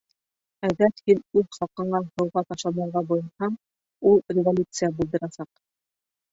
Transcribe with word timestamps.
Әгәр 0.67 0.93
һин 1.09 1.21
үҙ 1.41 1.57
халҡыңа 1.57 2.01
һыуға 2.07 2.43
ташланырға 2.53 3.05
бойорһаң, 3.13 3.55
ул 4.15 4.21
революция 4.41 4.93
булдырасаҡ. 4.99 5.51